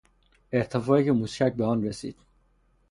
ارتفاعی 0.51 1.05
که 1.05 1.11
موشک 1.11 1.53
به 1.55 1.65
آن 1.65 1.83
رسید 1.83 2.17